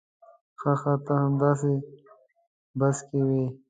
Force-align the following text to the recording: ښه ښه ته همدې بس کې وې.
ښه 0.59 0.73
ښه 0.81 0.93
ته 1.05 1.13
همدې 1.23 1.75
بس 2.79 2.97
کې 3.07 3.19
وې. 3.27 3.43